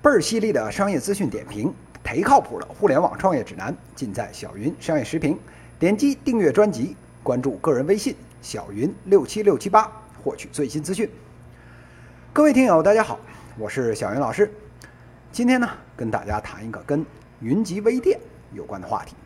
[0.00, 1.74] 倍儿犀利的商业资讯点评，
[2.04, 5.36] 忒靠谱的互联网创业指南，尽在小云商业时评。
[5.76, 9.90] 点击订阅专辑，关注个人微信小云六七六七八，
[10.22, 11.10] 获取最新资讯。
[12.32, 13.18] 各位听友，大家好，
[13.58, 14.48] 我是小云老师。
[15.32, 17.04] 今天呢，跟大家谈一个跟
[17.40, 18.20] 云集微店
[18.52, 19.16] 有关的话题。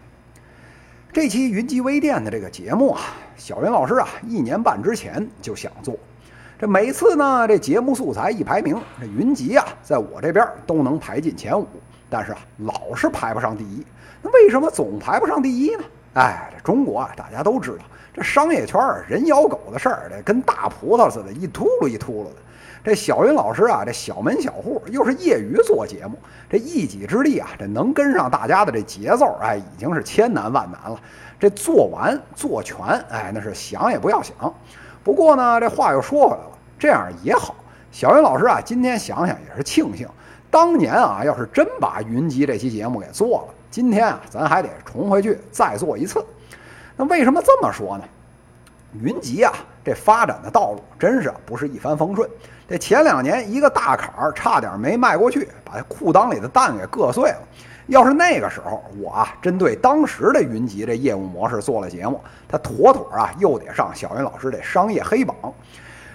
[1.13, 3.03] 这期云集微店的这个节目啊，
[3.37, 5.99] 小云老师啊，一年半之前就想做。
[6.63, 11.67] 这每次呢，这节目素材一排名，这云集啊，在我这边都能排进前五，
[12.09, 13.85] 但是啊，老是排不上第一。
[14.23, 15.83] 那为什么总排不上第一呢？
[16.15, 17.85] 哎，这中国啊，大家都知道，
[18.15, 22.37] 这商业圈人咬狗的事儿，这跟大葡萄似的，一秃噜一秃噜的。
[22.85, 26.17] 这小云老师啊，这小门小户，又是业余做节目，
[26.49, 30.97] 这一己之力啊，这能跟上大家的这节奏，哎，已经是千难万难了。
[31.41, 34.37] 这做完做全，哎，那是想也不要想。
[35.03, 36.52] 不过呢，这话又说回来了。
[36.83, 37.55] 这样也好，
[37.93, 40.09] 小云老师啊，今天想想也是庆幸，
[40.51, 46.27] 当年啊，要是真把云集这期节目给做了，今天啊，咱还得重回去再做一次。
[46.97, 48.05] 那为什么这么说呢？
[49.01, 49.53] 云集啊，
[49.85, 52.29] 这发展的道路真是不是一帆风顺。
[52.69, 57.39] 这前两年一个大坎儿，差点没迈过去，把裤裆里的蛋给硌碎了。
[57.87, 65.37] 要是那个时候我啊，针对当时的云集这业务模式做了节目，他妥妥啊，又得上小云老师这商业黑榜。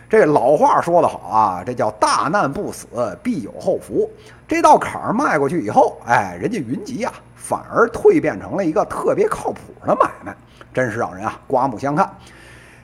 [0.09, 2.87] 这老话说得好啊，这叫大难不死，
[3.21, 4.09] 必有后福。
[4.47, 10.33] 这道坎儿迈过去以后，哎，人家云集啊，反而蜕变成了一个特别靠谱的买卖，
[10.73, 12.09] 真是让人啊刮目相看。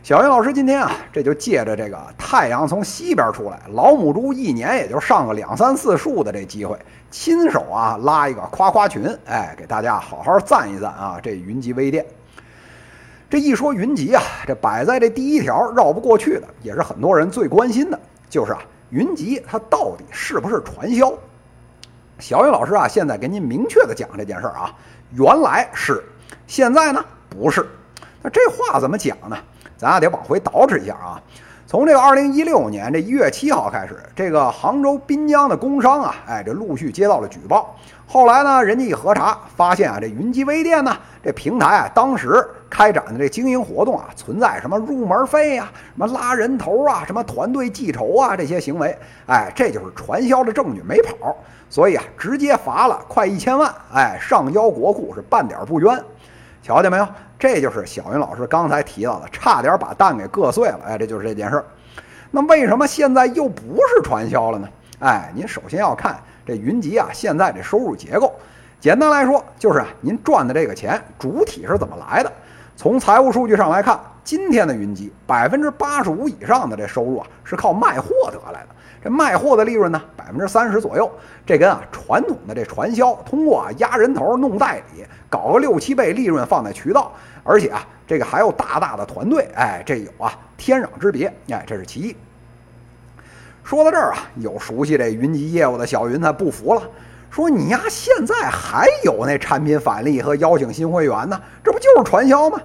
[0.04, 6.78] 小云老师今天啊，这就借着这个太阳从西边出来，老母猪一年也就上个两三四树的这机会，
[7.10, 12.06] 亲手啊拉一个夸夸群，哎，给大家好好赞一赞啊，这云集微店。
[13.34, 18.60] 这一说云集啊，这摆在这第一条绕不过去的，也是很多人最关心的，就是啊，
[18.92, 21.12] 云集它到底是不是传销？
[22.20, 24.72] 小雨老师啊，现在给您明确的讲这件事儿啊，
[25.14, 26.04] 原来是，
[26.46, 27.68] 现在呢不是。
[28.22, 29.36] 那这话怎么讲呢？
[29.78, 31.20] 咱俩得往回倒饬一下啊。
[31.74, 37.76] 从这个二零一六年这一月七号开始，这个杭州滨江的工商啊，哎，这陆续接到了举报。
[38.06, 48.96] 后来呢，人家一核查，发现啊，这云集微店呢，这平台啊，当时开展的这经营活动啊，存在什么入门费呀、什么拉人头啊、什么团队记仇啊这些行为，
[49.26, 51.36] 哎，这就是传销的证据没跑，
[51.72, 56.00] 所以啊，直接罚了快一千万，哎，上交国库是半点不冤。
[56.64, 57.06] 瞧见没有？
[57.38, 60.80] 这就是小云老师刚才提到的，差点把蛋给硌碎了。
[60.88, 61.66] 哎，这就是这件事儿。
[62.32, 64.70] 那为什么现在又不是传销了呢？
[65.00, 68.34] 哎，您首先要看这云集啊，现在这收入结构。
[68.80, 72.32] 简单来说，就是啊，您赚的这个钱主体是怎么来的？
[72.78, 78.68] 从财务数据上来看，今天的云集百分之八十五以上的这收入啊，是靠卖货得来的。
[79.04, 81.12] 这卖货的利润呢，百分之三十左右。
[81.46, 87.12] 这跟啊传统的这传销，通过啊压人头、弄代理，搞个六七倍利润放在渠道，
[87.44, 91.26] 而且啊这个还有大大的团队，哎，这有啊天壤之别。
[91.50, 92.16] 哎，这是其一。
[93.64, 96.82] 说到这儿啊，有熟悉这云集业务的小云他不服了，
[97.30, 102.60] 说你丫现在还有那产品返利和邀请新会员呢，这不就是传销吗？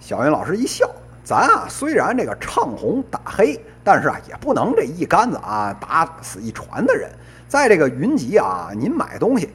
[0.00, 0.88] 小云老师一笑，
[1.22, 3.60] 咱啊虽然这个唱红打黑，
[3.90, 7.08] 但是啊也不能这一竿子啊打死一船的人。
[7.48, 9.48] 在这个云集啊，您买东西，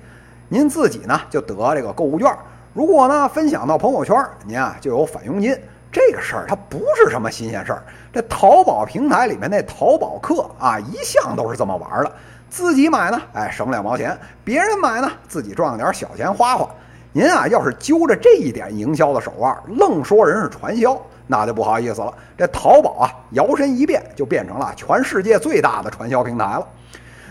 [0.50, 2.36] 您自己呢就得这个购物券，
[2.74, 5.56] 如果呢分享到朋友圈，您啊就有返佣金。
[5.92, 12.12] 这个事儿它不是什么新鲜事儿，这淘宝平台里面那淘宝客啊，一向都是这么玩的。
[12.50, 16.68] 自己买呢，哎，省两毛钱；别人买呢，自己赚了点小钱花花。
[17.12, 22.14] 您啊，要是揪着这一点营销的手腕，愣说人是传销，那就不好意思了。
[22.38, 26.68] 这淘宝啊，摇身一变就变成了全世界最大的传销平台了。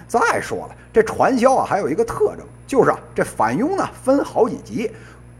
[0.08, 4.90] 再说了，这传销啊，还有一个特征，就是啊，这返佣呢分好几级。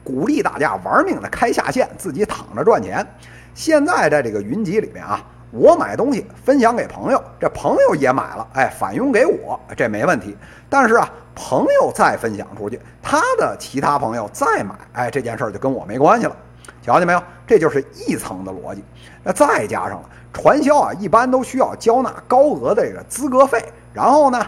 [0.04, 3.06] 鼓励大家玩命的开下线，自己躺着赚钱。
[3.54, 10.36] 现在在这个云集里面啊，我买东西分享给朋友，这朋友也买了，哎，返佣给我，这没问题。
[10.68, 16.36] 但是啊，朋友再分享出去，他的其他朋友再买，哎，这件事儿就跟我没关系了。
[16.82, 17.22] 瞧见没有？
[17.46, 18.82] 这就是一层的逻辑。
[19.22, 23.62] 那再加上了传销啊，一般都需要交纳高额的这个资格费，
[23.92, 24.46] 然后呢，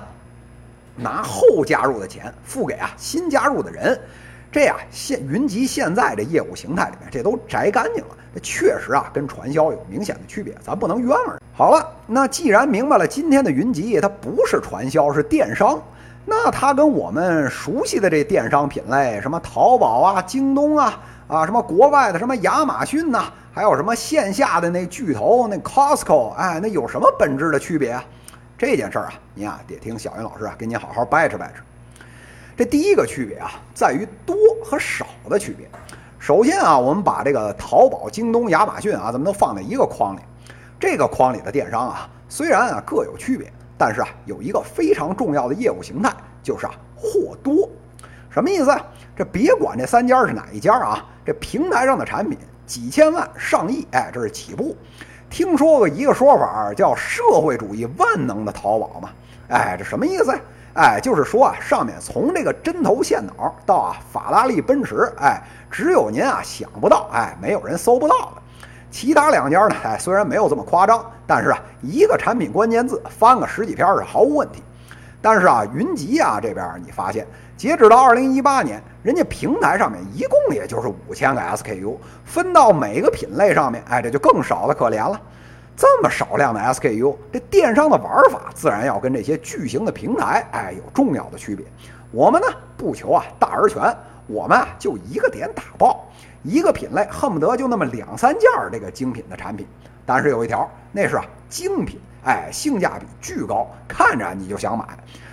[0.96, 3.98] 拿后加入的钱付给啊新加入的人。
[4.50, 8.10] 这呀，现云集现在这业务形态里面，这都摘干净了。
[8.32, 11.38] 这确实啊，跟传销有明显的区别，咱不能冤枉。
[11.52, 15.80] 好了，那既然明白了，今天的云集它不是传销，是电商，
[16.24, 28.04] 那它跟我们熟悉的这电商品类，什么淘宝啊、京东啊，啊什么国外的什么亚马逊呐，还有什么线下的那巨头那 Costco，哎，那有什么本质的区别啊？
[28.58, 31.62] 这件事儿啊，您啊得听小云老师啊给您好好掰扯掰扯。
[32.56, 35.68] 这第一个区别啊，在于多和少的区别。
[36.18, 40.20] 首先啊，我们把这个淘宝、京东、亚马逊啊，咱们都放在一个框里。
[40.78, 46.12] 这个框里的电商啊，虽然啊各有区别，但是啊有一个非常重要的业务形态，
[46.42, 47.68] 就是啊货多。
[48.34, 48.76] 什么意思？
[49.16, 52.36] 这别管这三家是哪一家啊，这平台上的产品
[52.66, 54.76] 几千万、上亿，哎，这是起步。
[55.30, 59.08] 听说过一个说法叫“社会主义万能的淘宝”吗？
[59.50, 60.36] 哎，这什么意思？
[60.74, 65.40] 哎，就是说啊，上面从这个针头线脑到啊法拉利、奔驰，哎，
[65.70, 68.42] 只有您啊想不到，哎，没有人搜不到的。
[68.90, 74.60] 其他两家呢，哎，虽然没有这么夸张，但是啊，一个产品关键字翻个十几篇是毫无问题。
[75.24, 77.26] 但是啊，云集啊这边你发现，
[77.56, 85.18] 截止到二零一八年，人家平台上面一共也就是五千个 SKU，分到每个品类上面，哎，这就更少的可怜了。
[85.74, 91.64] 这么少量的 SKU，这电商的玩法自然要跟这些巨型的平台，哎，有重要的区别。
[92.10, 93.82] 我们呢不求啊大而全，
[94.26, 96.06] 我们啊就一个点打爆，
[96.42, 99.66] 一个品类恨不得就那么两三件儿这个精品的产品。
[100.04, 104.84] 但是有一条，那是啊精品，哎，性价比巨高，看着你就想买。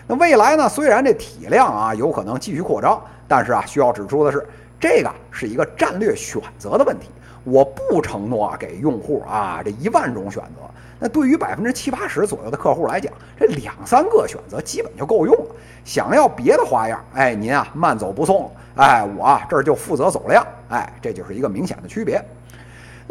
[0.08, 4.46] 那未来呢，虽然这体量啊有可能继续扩张，但是啊需要指出的是，
[4.80, 7.08] 这个是一个战略选择的问题。
[7.44, 15.56] 我不承诺啊给用户啊这一万种选择，那对于百分之七八十左右的客户来讲，这两三个选择基本就够用了。
[15.84, 22.24] 想要别的花样，哎，您啊慢走不送，哎，我啊这儿就负责走量，哎，这就是一个明显的区别。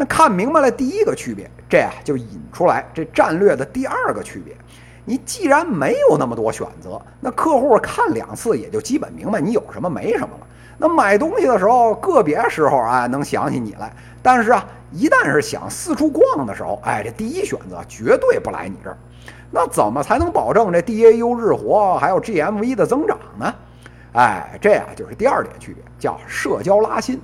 [0.00, 4.56] 那看明白了第一个区别，这啊就引出来这战略的第二个区别。
[5.04, 10.46] 你既然没有那么多选择，那客户看两次也就基本明白你有什么没什么了。
[10.78, 13.92] 那买东西的时候，个别时候啊能想起你来。
[14.22, 18.96] 但是啊，一旦是想四处逛的时候，哎，这第一选择绝对不来你这儿。
[19.50, 23.54] 那怎么才能保证这 DAU 日活还有 GMV 的增长呢？
[24.14, 27.20] 哎，这啊就是第二点区别，叫社交拉新。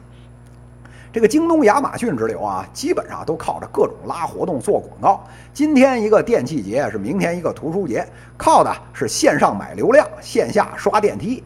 [1.16, 5.24] 这个京东、亚马逊之流啊，基本上都靠着各种拉活动做广告。
[5.54, 11.42] 今天一个电器节是明天一个图书节，靠的是线上买流量，线下刷电梯。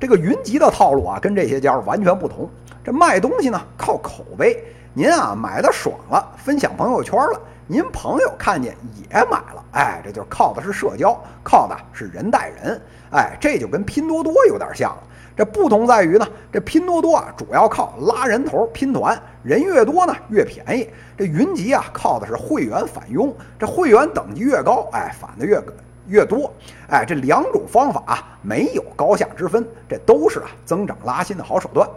[0.00, 2.50] 这个云集的套路啊，跟这些家完全不同。
[2.82, 4.60] 这卖东西呢，靠口碑。
[4.92, 8.76] 您啊买的爽了，分享朋友圈了，您朋友看见
[9.08, 12.82] 也买了，哎，这就靠的是社交，靠的是人带人，
[13.12, 15.02] 哎，这就跟拼多多有点像了。
[15.36, 20.88] 这不同在于呢，这拼多多啊主要靠拉人头拼团，人越多呢越便宜。
[21.16, 25.60] 这云集啊靠的是会员返佣，这会员等级越高，哎，返的越
[26.06, 26.52] 越多，
[26.88, 31.88] 哎，这两种方法啊没有高下之分，这都是啊增长拉新的好手段。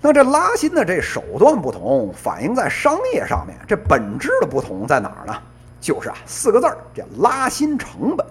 [0.00, 5.34] 那这拉新的这手段不同，反映在商业上面，这本质的不同在哪儿呢？
[5.80, 8.24] 就是啊，四个字儿，叫拉新成本。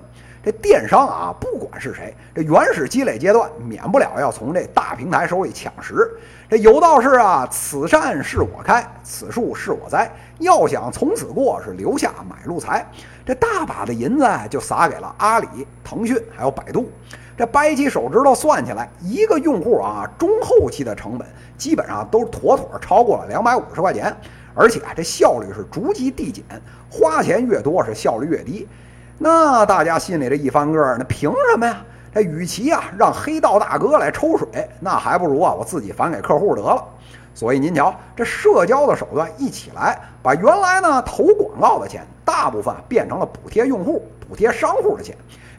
[0.44, 6.10] 这电商啊，不管是谁，这原始积累阶段，免不了要从这大平台手里抢食。
[6.50, 10.10] 这有道是啊，此山是我开，此树是我栽。
[10.40, 12.86] 要想从此过，是留下买路财。
[13.26, 15.48] 这大把的银子就撒给了阿里、
[15.84, 16.90] 腾讯还有百度。
[17.38, 21.28] 这掰起手指头算起来，一个用户啊，中后期的成本
[21.58, 24.16] 基本上都妥妥超过了两百五十块钱，
[24.56, 26.44] 而且啊这效率是逐级递减，
[26.90, 28.66] 花钱越多是效率越低。
[29.22, 31.78] 那大家心里这一翻个儿，那凭什么呀？
[32.14, 34.48] 这与其啊让黑道大哥来抽水，
[34.80, 36.82] 那还不如啊我自己返给客户得了。
[37.36, 45.14] 所以您瞧，这社交的手段一起来，把原来呢投广告的钱，大部分变成了补贴用户、补贴商户的钱。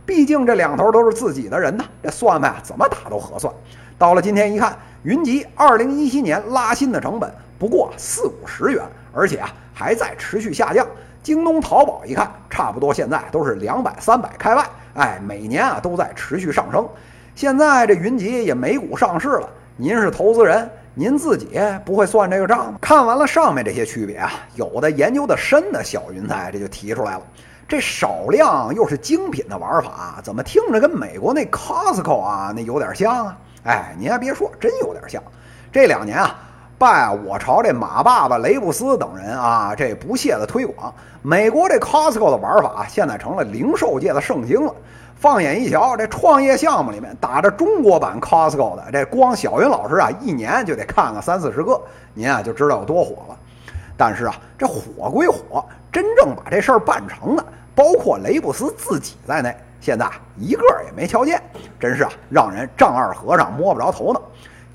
[0.07, 3.53] 毕竟这两头都是自己的人呢，这算盘啊怎么打都合算。
[3.99, 10.87] 到了今天一看，云集二零一七年拉新的成本不过四五十元，而且啊还在持续下降。
[11.23, 16.89] 京东、淘宝一看，差不多现在都是两百、三百开外，哎，每年啊都在持续上升。
[17.35, 22.79] 现在这云集也美股上市了，您是投资人，您自己不会算这个账吗？
[22.81, 27.23] 看完了上面这些区别啊，有的研究的深的小云彩这就提出来了。
[27.69, 33.39] 这少量又是精品的玩法，怎么听着跟美国那 Costco 啊那有点像啊？
[33.65, 35.23] 哎，您还别说，真有点像。
[35.71, 36.37] 这两年啊，
[36.81, 44.75] 拜我朝这马爸爸雷布斯等人啊这不懈的推广，美国这 Costco 的玩法现在成了零售界的圣经了。
[45.15, 51.79] 放眼一瞧，这创业项目里面打着中国版 Costco 的，这光小云老师啊一年就得看个三四十个，
[52.15, 53.37] 您啊就知道有多火了。
[53.95, 57.45] 但是啊，这火归火，真正把这事儿办成的。
[57.75, 61.43] 包括雷布斯自己在内，现在一个也没瞧见，
[61.79, 64.23] 真是啊，让人丈二和尚摸不着头脑。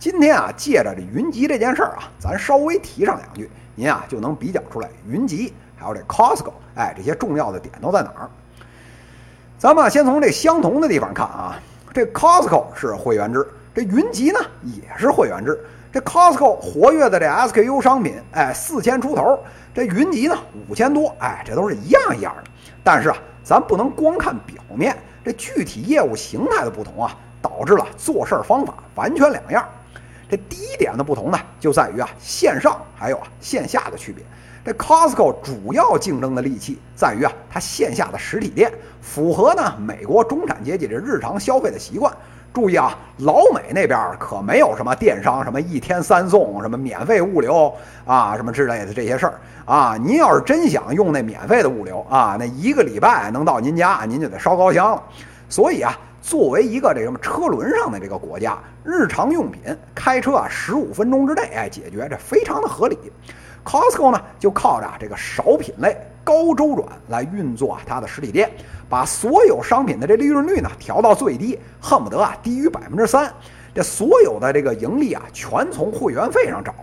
[0.06, 8.30] 今天啊，借着这云集这件事儿啊，咱稍微提上两句，您啊就能比较出来云集还有这 Costco，哎，这些重要的点都在哪儿。
[9.58, 11.60] 咱们啊先从这相同的地方看啊，
[11.92, 15.60] 这 Costco 是会员制，这云集呢也是会员制。
[15.92, 19.40] 这 Costco 活跃的这 SKU 商品，哎，四千出头，
[19.74, 20.38] 这云集呢
[20.70, 22.44] 五千多，哎，这都是一样一样的。
[22.84, 29.68] 但是啊，咱不能光看表面，这具体业务形态的不同啊，导致了做事儿方法完全两样。
[30.30, 34.24] 这第一点的不同呢，就在于啊线上还有啊线下的区别。
[34.66, 42.12] 这 Costco 主要竞争的利器在于啊它线下的实体店，符合呢美国中产阶级这日常消费的习惯。
[42.52, 47.72] 注意啊，老美那边可没有什么电商，什么一天三送，什么免费物流
[48.06, 49.96] 啊，什么之类的这些事儿啊。
[49.98, 55.04] 您要是真想用那免费的物流啊，那一个礼拜能到您家，您就得烧高香了。
[55.48, 55.96] 所以啊。
[56.26, 59.62] 作为一个这什么车轮上的这个国家，日常用品
[59.94, 62.98] 开车啊十五分钟之内哎解决，这非常的合理。
[63.64, 68.50] Costco 呢就靠着这个少品类高周转来运作啊它的实体店，
[68.90, 73.32] 把所有商品的这利润率呢调到最低，恨不得啊低于百分之三。
[73.76, 76.74] 这所有的这个盈利啊全从会员费上找。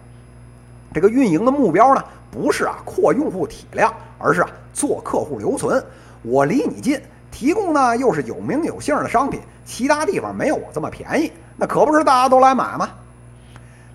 [0.94, 5.84] 这个运营的目标呢不是啊扩用户体量，而是啊做客户留存。
[6.22, 7.00] 我离你近。
[7.32, 12.88] 提供呢又是有名有姓的商品，其他地方没有我这么便宜，那可不是大家都来买吗？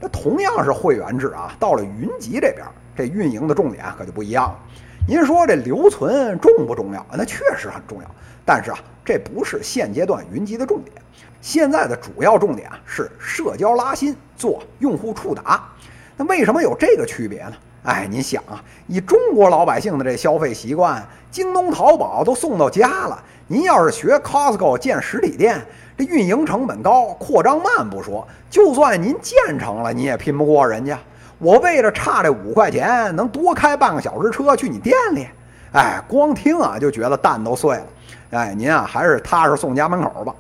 [0.02, 2.66] 那同样是会员制啊，到了云集这边，
[2.96, 4.60] 这运营的重点可就不一样了。
[5.08, 7.06] 您说这留存重不重要？
[7.14, 10.94] 那确实很重要，但是啊，这不是现阶段云集的重点。
[11.40, 15.64] 现在的主要重点啊是社交拉新，做用户触达。
[16.18, 17.54] 那为什么有这个区别呢？
[17.88, 21.02] 哎，您想啊，以中国老百姓的这消费习惯，
[21.32, 23.18] 京东、淘宝都送到家了。
[23.48, 25.66] 您要是学 Costco 建实体店，
[25.98, 31.00] 这运营成本高，扩张慢不说，就算您建成了，你也拼不过人家。
[31.38, 35.26] 我为了差这五块钱，能多开半个小时车去你店里？
[35.72, 37.86] 哎，光听啊就觉得蛋都碎了。
[38.32, 40.36] 哎，您啊还是踏实送家门口吧。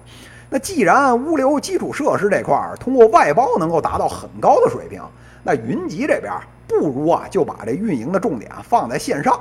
[0.49, 5.01] 那既然物流基础设施这块儿通过外包能够达到很高的水平，
[5.47, 6.33] 那云集这边。
[6.67, 9.39] 不如啊，就把这运营的重点放在线上。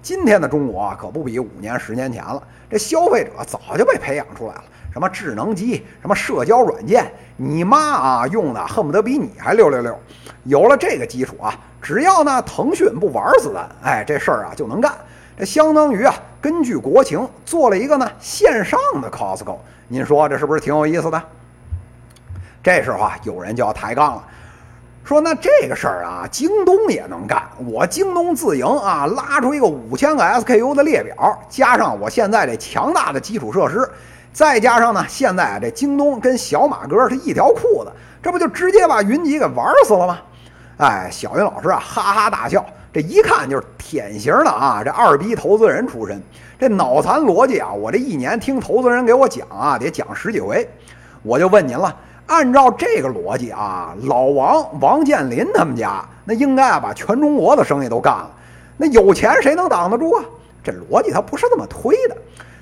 [0.00, 2.42] 今天的中国啊，可不比五年、十年前了。
[2.70, 9.94] 这消费者早就被培养出来了，什么智能机，什么社交软件，你妈啊用的恨不得比你还六六六。
[10.44, 14.90] 有了这个基础啊，只要呢腾讯不玩死咱，哎，这事儿啊就能干。
[15.36, 19.58] 这相当于啊，根据国情做了一个呢线上的 Costco。
[19.88, 21.22] 您说这是不是挺有意思的？
[22.62, 24.24] 这时候啊，有人就要抬杠了。
[25.04, 27.42] 说那这个事儿啊，京东也能干。
[27.58, 33.88] 我京东自营啊，拉出一个五千个 SKU 的列表，加上我现在这强大的基础设施，
[34.32, 37.90] 再加上呢，现在这京东跟小马哥是一条裤子，
[38.22, 40.18] 这不就直接把云集给玩死了吗？
[40.78, 46.22] 哎，小云老师啊，哈哈大笑，这一看就是典型的啊，这二逼投资人出身，
[46.60, 50.66] 这脑残逻辑啊，我这一年听投资人给我讲啊，得讲十几回。
[51.24, 51.94] 我就问您了。
[52.32, 58.30] 按照这个逻辑啊，老王王健林他们家那应该啊把全中国的生意都干了，
[58.78, 60.24] 那有钱谁能挡得住啊？
[60.64, 62.16] 这逻辑它不是这么推的。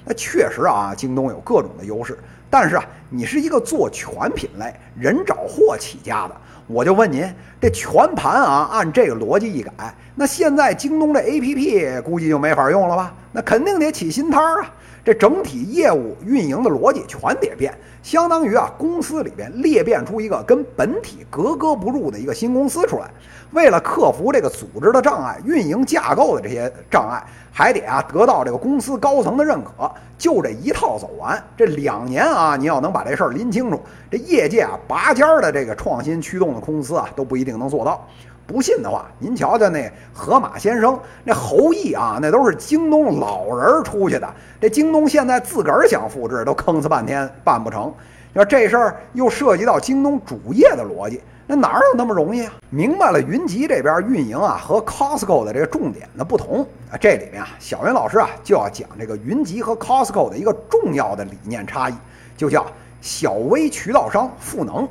[0.05, 2.19] 那确实啊，京东有各种的优势，
[2.51, 6.35] 但是啊，你是一个做全品类、人找货起家的，
[6.67, 9.71] 我就问您，这全盘啊按这个逻辑一改，
[10.17, 13.15] 那现在京东这 APP 估计就没法用了吧？
[13.31, 14.71] 那肯定得起新摊儿啊。
[15.05, 23.11] 这整体业务运营的逻辑全得变，相当于啊，公司里边裂变出一个跟本体格格不入的一个新公司出来。
[23.53, 29.91] 为了克服这个组织的障碍、运营架构的这些障碍，还得啊得到这个公司高层的认可。
[30.17, 33.81] 就这一套走完，这两年啊，你要能把这事儿拎清楚，
[34.11, 38.07] 这业界啊拔尖儿的这个创新驱动的公司啊，都不一定能做到。
[38.51, 44.29] 不信的话，您瞧瞧那河马先生那侯毅啊，那都是京东老人出去的。
[44.61, 47.95] 这京东现在自个儿想复制，都吭哧半天办不成。
[48.33, 52.53] 要这事儿又涉及到京东主业的逻辑，那哪有那么容易啊？
[52.71, 61.95] 明白了，云集这边运营啊和 Costco 的这个重点的不同啊，这里面啊，小云老师啊就要讲这个云集和 Costco 的一个重要的理念差异，
[62.37, 62.67] 就叫
[63.01, 64.89] 小微渠道商赋能。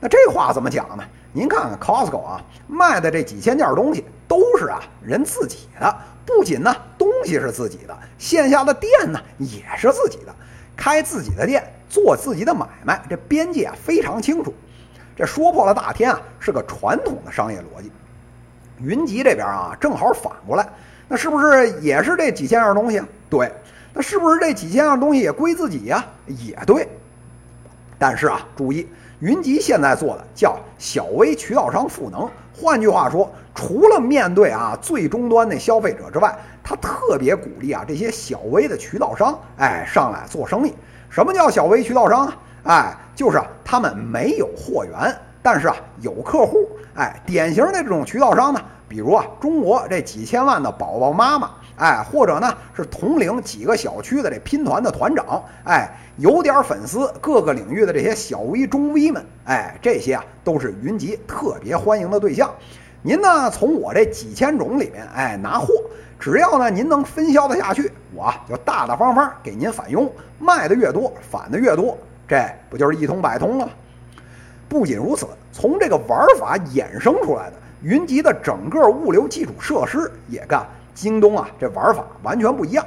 [0.00, 1.04] 那这话怎么讲呢？
[1.36, 10.34] 您看看 Costco 啊，卖的这几千件东西都是啊人自己的，不仅呢东西是自己的，线下的店呢也是自己的，
[10.74, 14.54] 开自己的店做自己的买卖，这边界啊非常清楚。
[15.14, 17.92] 这说破了大天啊，是个传统的商业逻辑。
[18.80, 20.66] 云集这边啊正好反过来，
[21.06, 23.02] 那是不是也是这几千样东西？
[23.28, 23.52] 对，
[23.92, 26.02] 那是不是这几千样东西也归自己呀？
[26.26, 26.88] 也对。
[27.98, 28.88] 但是啊，注意。
[29.20, 40.74] 云集现在做的叫小微渠道商赋能，换句话说，除了面对啊最终端的消费者之外，他特别鼓励啊这些小微的渠道商，哎上来做生意。
[41.08, 42.36] 什么叫小微渠道商啊？
[42.64, 46.68] 哎，就是啊他们没有货源，但是啊有客户。
[46.94, 55.88] 哎，典型的这种渠道商呢，比如啊中国这几千万的宝宝妈妈，哎，或者呢是统领几个小区的这拼团的团长，哎。
[56.18, 62.50] 有点粉丝，各个领域的这些小 V、中 V 们，哎，这些啊都是云集特别欢迎的对象。
[63.02, 65.66] 您呢从我这几千种里面，哎，拿货，
[66.18, 73.72] 只要呢您能分销的下去，我就大大方方给您返佣，卖的越多，返的越多，这不就是一通百通了吗？
[74.70, 82.84] 不仅如此，从这个玩法衍生出来的云集的整个物流基础设施也干京东啊这玩法完全不一样。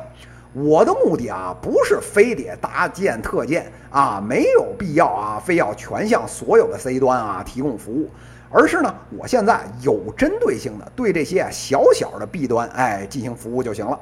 [0.52, 8.10] 我的目的啊，不是非得搭建特建啊，没有必要啊，非要全向所有的 C 端啊提供服务，
[8.50, 13.98] 而是呢，我现在有针对性的对这些小小的 B 端哎进行服务就行了。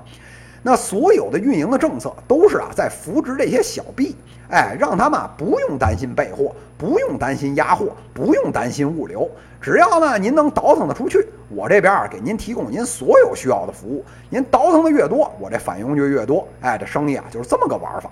[0.63, 4.15] 那所有的运营的政策都是啊，在扶植这些小 B，
[4.49, 18.09] 哎，让他们不用担心备货，不用担心压货，不用担心物流，只要呢您能倒腾得出去，我这边啊给您提供您所有需要的服务，您倒腾的越多，我这返佣就越多，哎，这生意啊就是这么个玩法。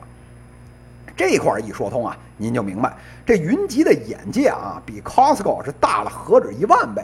[1.15, 2.93] 这块一说通啊，您就明白
[3.25, 7.01] 这云集的眼界啊，比 Costco 是大了何止一万倍，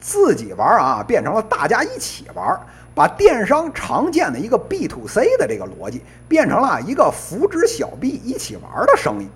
[0.00, 2.58] 自己玩啊变成了大家一起玩。
[2.94, 9.28] 把电商常见的一个 B to C 的这个逻辑，变成了一个扶植小 B 一起玩的生意。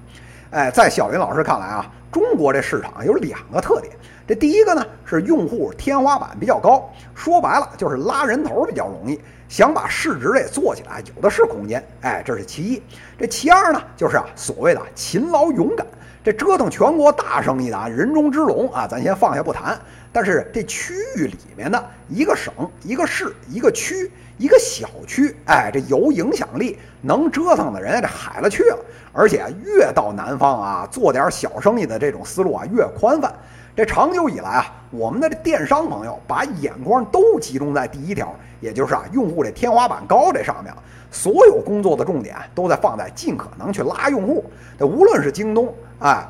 [0.51, 3.93] 哎，在小林老师看来啊，中国这市场有两个特点。
[4.27, 11.83] 这第一个呢是用户天花板比较高，说白了就是拉人头比较容易，想把市值这做起来有的是空间。
[12.03, 12.83] 哎，这是其一。
[13.19, 15.87] 这其二呢就是啊所谓的勤劳勇敢。
[16.23, 19.79] 这折腾全国大生意的啊，人中之龙啊，咱先放下不谈。
[20.13, 22.53] 但是这区域里面的一个省、
[22.83, 28.79] 一个市、一个区、一个小区，哎，这有影响力、能折腾的人这海了去了。
[29.13, 33.33] 而且越到南方啊，做点小生意的这种思路啊越宽泛。
[33.75, 40.73] 这长久以来啊，我们的电商朋友把眼光都集中在第一条，也就是啊用户这天花板高这上面。
[41.11, 44.45] 所有工作的重点都在放在尽可能去拉用户。
[44.79, 45.75] 这无论是京东。
[46.01, 46.25] 哎，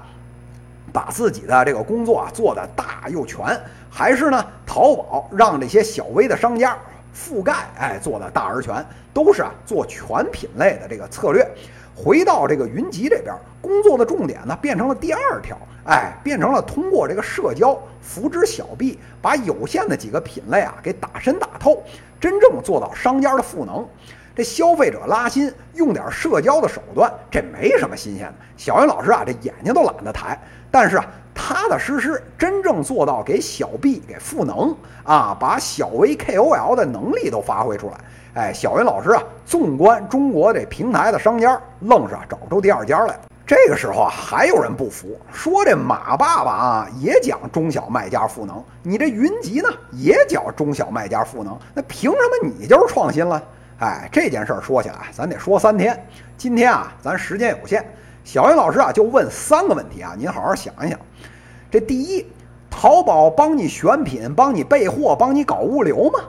[0.95, 3.45] 把自己的这个工作啊做得大又全，
[3.91, 6.75] 还是呢淘宝让这些小微的商家
[7.14, 11.47] 覆盖，哎，做的大而全，都是啊做全品类的这个策略。
[11.95, 15.55] 回到这个云集这边，工作的重点呢变成了第二条，
[15.88, 21.83] 哎，变成了通过这个社交扶植小 B，把有限的几个品类啊给打深打透，
[22.20, 23.87] 真正做到商家的赋能。
[24.37, 28.35] 这消费者拉新用点社交的手段，这没什么新鲜的。
[28.57, 30.38] 小云老师啊，这眼睛都懒得抬。
[30.70, 37.98] 但是啊，踏踏实实真正做到给小 B 给赋能啊，把小微 KOL 的能力都发挥出来。
[38.35, 43.18] 哎，小云老师啊，纵观中国这平台的商家，愣是啊找不出第二家来。
[43.49, 53.43] 这个时候啊，还有人不服，说这马爸爸啊也讲中小卖家赋能，你这云集呢也讲中小卖家赋能，那凭什么你就是创新了？
[53.79, 55.99] 哎，这件事儿说起来，咱得说三天。
[56.37, 57.83] 今天啊，咱时间有限，
[58.23, 61.01] 小云老师啊就问三个问题啊，您好好想一想。
[61.71, 62.27] 这第一，
[62.69, 66.21] 淘宝帮你选品、帮你备货、帮你搞物流吗？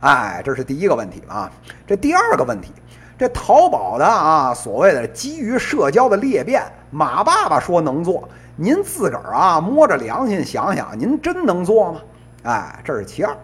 [0.00, 1.48] 哎，这是第一个问题啊。
[1.86, 2.72] 这第二个问题，
[3.16, 12.00] 这淘宝的啊所谓的基于社交的裂变，马爸爸说能做，您自个儿啊摸着良心想想，您真能做吗？
[12.42, 13.36] 哎，这是其二。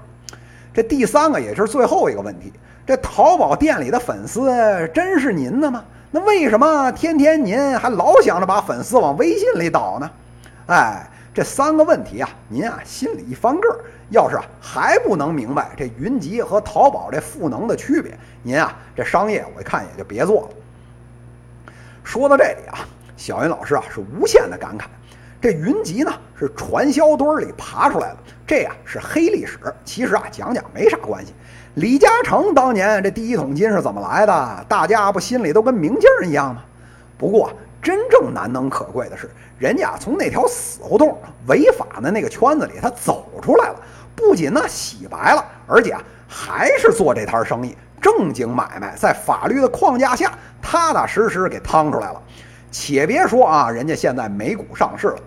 [0.74, 2.52] 这第三个也是最后一个问题。
[2.86, 4.50] 这淘宝店里的粉丝
[4.92, 5.84] 真是您的吗？
[6.10, 10.10] 那为什么天天您还老想着把粉丝往微信里导呢？
[10.66, 20.48] 哎，这三个问题啊，您啊心里一翻个儿，要是啊还不能明白这云集和淘宝这赋能的区别，您啊这商业我一看也就别做了。
[22.02, 22.80] 说到这里啊，
[23.16, 24.86] 小云老师啊是无限的感慨。
[25.40, 28.16] 这云集呢是传销堆里爬出来的，
[28.46, 29.58] 这呀是黑历史。
[29.84, 31.32] 其实啊讲讲没啥关系。
[31.74, 34.64] 李嘉诚当年这第一桶金是怎么来的？
[34.68, 36.64] 大家不心里都跟明镜一样吗？
[37.16, 41.16] 不过真正难能可贵的是，人家从那条死胡同、
[41.46, 43.76] 违法的那个圈子里他走出来了，
[44.14, 52.22] 不仅呢洗白了，而且啊还是做这摊生意，正经买卖，在法律的框架下踏踏实实给趟出来了。
[52.70, 55.18] 且别说啊，人家现在美股上市了。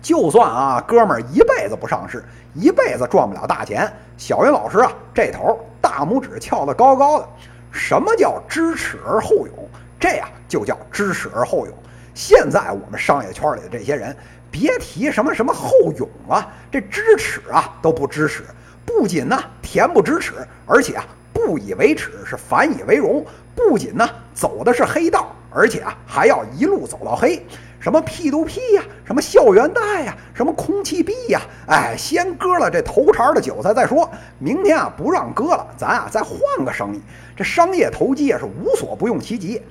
[0.00, 3.92] 就算啊，哥们儿一辈子不上市，一辈子赚不了大钱。
[4.16, 7.28] 小云老师啊，这头大拇指翘得高高的。
[7.70, 9.68] 什么叫知耻而后勇？
[9.98, 11.74] 这呀就叫知耻而后勇。
[12.14, 14.16] 现在我们商业圈里的这些人，
[14.50, 18.42] 别提什么什么后勇啊，这知耻啊都不知耻。
[18.84, 20.32] 不仅呢恬不知耻，
[20.66, 23.24] 而且啊不以为耻，是反以为荣。
[23.54, 27.44] 不仅呢走的是黑道，而且啊还要一路走到黑。
[27.80, 34.10] 什么 P to P 呀，什么校园贷呀，什么空气币呀，哎，先割了这头茬的韭菜再说。
[34.38, 37.00] 明天啊不让割了，咱啊再换个生意。
[37.36, 39.62] 这商业投机啊是无所不用其极。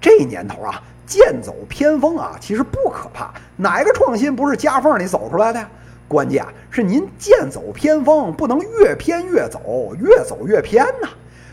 [0.00, 3.32] 这年头啊，剑走偏锋啊，其实不可怕。
[3.56, 5.68] 哪个创新不是夹缝里走出来的呀？
[6.06, 11.08] 关键啊是您剑走偏锋，不能越偏越走，越走越偏呐。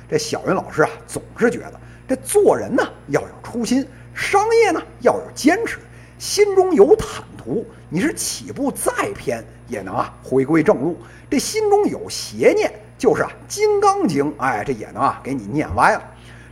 [0.10, 1.74] 这小云老师啊，总是觉得
[2.08, 5.80] 这做人呢要有初心，商业呢要有坚持，
[6.20, 10.98] 心中有坦途，你是起步再偏也能啊回归正路。
[11.30, 16.04] 这心中有邪念，就是啊《金刚经》，哎，这也能啊给你念歪了。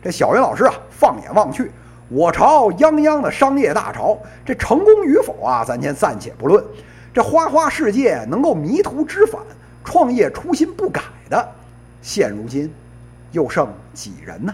[0.02, 1.72] 这小云老师啊，放眼望去。
[2.14, 6.64] 我朝泱泱的商业大潮，这成功与否啊，咱先暂且不论。
[7.12, 9.42] 这花花世界能够迷途知返、
[9.84, 11.52] 创业初心不改的，
[12.04, 12.72] 现如今
[13.32, 14.54] 又剩几人呢？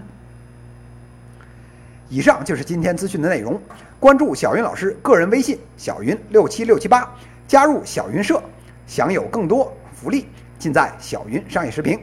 [2.07, 3.61] 以上就是今天资讯的内容。
[3.99, 7.13] 关注小云老师个人微信：小云六七六七八，
[7.45, 8.41] 加入小云社，
[8.87, 11.99] 享有更多福利，尽在小云商业视频。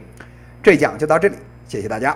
[0.62, 2.14] 这一讲就到这里，谢谢大家。